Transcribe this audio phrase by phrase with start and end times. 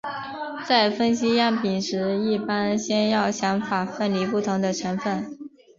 [0.65, 5.37] 在分析样品时一般先要想法分离不同的成分。